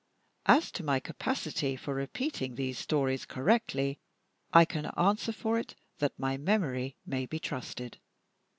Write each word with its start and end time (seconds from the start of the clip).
As 0.47 0.71
to 0.71 0.83
my 0.83 0.99
capacity 0.99 1.75
for 1.75 1.93
repeating 1.93 2.55
these 2.55 2.79
stories 2.79 3.23
correctly, 3.23 3.99
I 4.51 4.65
can 4.65 4.87
answer 4.97 5.31
for 5.31 5.59
it 5.59 5.75
that 5.99 6.17
my 6.17 6.37
memory 6.37 6.97
may 7.05 7.27
be 7.27 7.37
trusted. 7.37 7.99